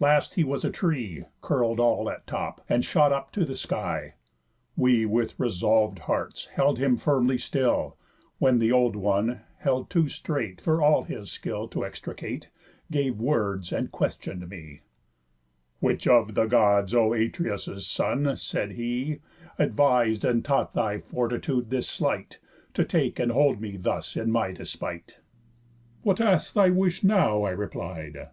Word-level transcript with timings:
Last 0.00 0.34
he 0.34 0.42
was 0.42 0.64
a 0.64 0.72
tree, 0.72 1.26
Curl'd 1.40 1.78
all 1.78 2.10
at 2.10 2.26
top, 2.26 2.64
and 2.68 2.84
shot 2.84 3.12
up 3.12 3.30
to 3.30 3.44
the 3.44 3.54
sky. 3.54 4.14
We, 4.76 5.06
with 5.06 5.38
resolv'd 5.38 6.00
hearts, 6.00 6.46
held 6.46 6.80
him 6.80 6.96
firmly 6.96 7.38
still, 7.38 7.96
When 8.40 8.58
th' 8.58 8.72
old 8.72 8.96
one 8.96 9.42
(held 9.58 9.88
too 9.88 10.08
strait 10.08 10.60
for 10.60 10.82
all 10.82 11.04
his 11.04 11.30
skill 11.30 11.68
To 11.68 11.84
extricate) 11.84 12.48
gave 12.90 13.20
words, 13.20 13.72
and 13.72 13.92
question'd 13.92 14.48
me: 14.48 14.80
'Which 15.78 16.08
of 16.08 16.34
the 16.34 16.46
Gods, 16.46 16.92
O 16.92 17.12
Atreus' 17.12 17.86
son,' 17.86 18.34
said 18.34 18.72
he, 18.72 19.20
'Advis'd 19.60 20.24
and 20.24 20.44
taught 20.44 20.74
thy 20.74 20.98
fortitude 20.98 21.70
this 21.70 21.88
sleight, 21.88 22.40
To 22.74 22.84
take 22.84 23.20
and 23.20 23.30
hold 23.30 23.60
me 23.60 23.76
thus 23.76 24.16
in 24.16 24.32
my 24.32 24.50
despite?' 24.50 25.18
'What 26.02 26.20
asks 26.20 26.52
thy 26.52 26.68
wish 26.68 27.04
now?' 27.04 27.44
I 27.44 27.50
replied. 27.52 28.30